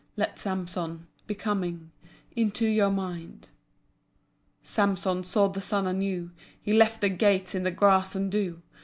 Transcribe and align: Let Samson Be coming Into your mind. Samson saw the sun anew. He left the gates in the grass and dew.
Let 0.17 0.39
Samson 0.39 1.05
Be 1.27 1.35
coming 1.35 1.91
Into 2.35 2.65
your 2.65 2.89
mind. 2.89 3.49
Samson 4.63 5.23
saw 5.23 5.47
the 5.47 5.61
sun 5.61 5.85
anew. 5.85 6.31
He 6.59 6.73
left 6.73 7.01
the 7.01 7.09
gates 7.09 7.53
in 7.53 7.61
the 7.61 7.69
grass 7.69 8.15
and 8.15 8.31
dew. 8.31 8.63